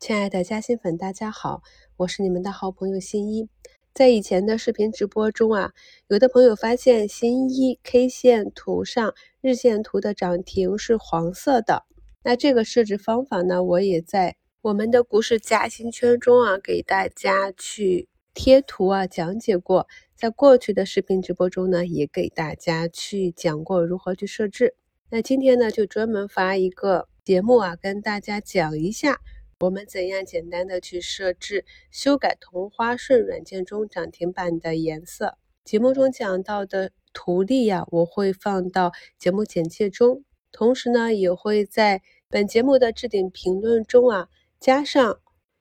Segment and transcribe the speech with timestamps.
[0.00, 1.60] 亲爱的嘉兴粉，大家好，
[1.96, 3.48] 我是你们的好朋友新一。
[3.92, 5.72] 在以前的视频直播中啊，
[6.06, 11.84] 有的朋友发现新一 K 线图上日线图的涨停是黄色的。
[12.22, 19.88] 那这个设置方法呢，我也在我们的股市嘉兴圈中啊，给大家去贴图啊讲解过。
[20.14, 24.76] 在过去的视频直播中呢，也给大家去讲过如何去设置。
[25.10, 29.18] 那今天呢，就专门发一个节目啊，跟大家讲一下。
[29.60, 35.36] 我们怎样简单的去设置修改同花顺软件中涨停板的颜色？
[35.64, 44.28] 节目中讲到的图例呀，我会放到节目简介中，同时呢，也会在本节目的置顶评论中啊
[44.60, 45.18] 加上。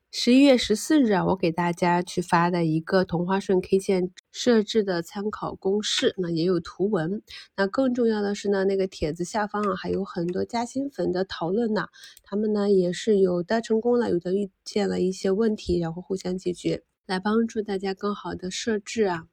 [0.10, 7.22] 十一月十四日啊，我给大家去发的一个同花顺 K 线设置的参考公式，那也有图文。
[7.58, 11.88] 那更重要的是呢，那个帖子下方啊还有很多加薪粉的讨论呢，
[12.24, 19.26] 他们呢也是有的成功了，有的遇见了一些问题，然后互相解决，来帮助大家更好的设置啊。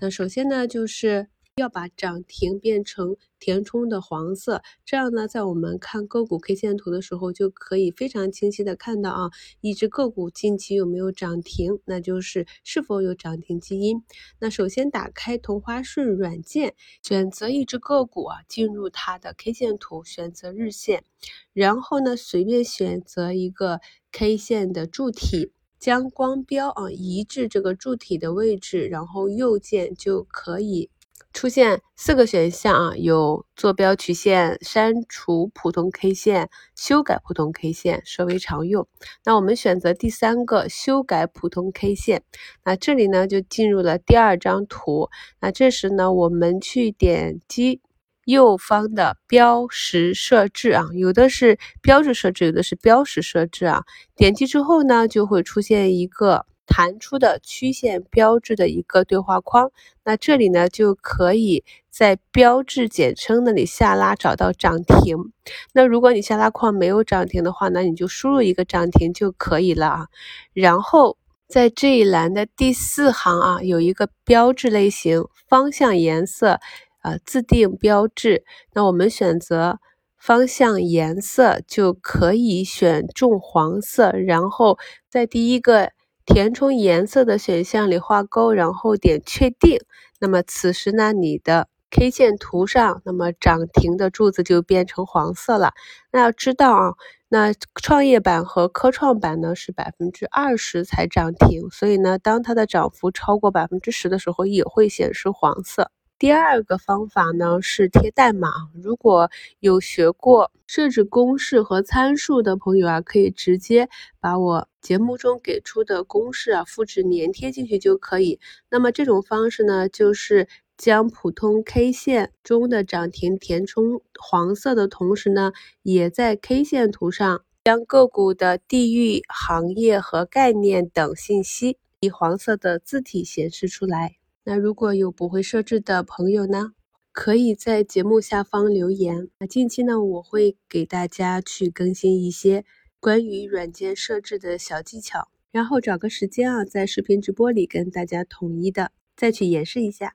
[0.00, 1.28] 那首先呢就是。
[1.56, 14.02] 要把涨停变成填充的黄色，这样呢，在我们看个股 K 线图的时候，就可以非常清晰的看到啊，一只个股近期有没有涨停，那就是是否有涨停基因。
[14.40, 21.04] 那首先打开同花顺软件，选择一只个股啊，进入它的 K 线图，选择日线，
[21.52, 30.90] 然后呢，随便选择一个 K 线的柱体，将光标啊移至这个柱体的位置，然后右键就可以。
[31.34, 38.86] 出现四个选项啊，有坐标曲线、删除普通 K 线、修改普通 K 线，设为常用。
[39.24, 42.22] 那我们选择第三个修改普通 K 线。
[42.64, 45.10] 那这里呢就进入了第二张图。
[45.40, 47.80] 那这时呢，我们去点击
[48.24, 53.82] 右方的标识设置啊，有的是标志设置，有的是标识设置啊。
[54.14, 56.46] 点击之后呢，就会出现一个。
[56.66, 59.70] 弹出的曲线标志的一个对话框，
[60.04, 65.32] 那这里呢就可以在标志简称那里下拉找到涨停。
[65.72, 70.06] 那如果你下拉框没有涨停的话，那你就输入一个涨停就可以了啊。
[70.52, 76.60] 然后在这一栏的第四行啊，有一个标志类型方向颜色
[77.00, 78.44] 啊自定标志。
[78.72, 79.78] 那我们选择
[80.16, 84.78] 方向颜色就可以选中黄色，然后
[85.10, 85.92] 在第一个。
[86.26, 89.78] 填充颜色的选项里画勾，然后点确定。
[90.20, 95.72] 那么此时呢，你的 K 线图上，那么涨停的柱子就变成黄色了。
[96.10, 96.94] 那要知道啊，
[97.28, 105.90] 那创业板和科创板呢是百分之二十才涨停，所以呢，当它的涨幅超过百分之十的时候，也会显示黄色。
[106.24, 108.48] 第二个方法呢是贴代码。
[108.82, 109.30] 如果
[109.60, 113.90] 有学过设置公式和参数的朋友啊，可以直接
[114.20, 118.40] 把我节目中给出的公式啊复制粘贴进去就可以。
[118.70, 120.48] 那么这种方式呢，就是
[120.78, 125.52] 将普通 K 线中的涨停填充黄色的同时呢，
[125.82, 134.16] 也在 K 线图上将个股的地域、行业和概念等信息以黄色的字体显示出来。
[134.46, 136.72] 那如果有不会设置的朋友呢，
[137.12, 139.30] 可以在节目下方留言。
[139.38, 142.64] 那近期呢，我会给大家去更新一些
[143.00, 150.14] 关于软件设置的小技巧，然后找个时间啊，在视频直播里跟大家统一的再去演示一下。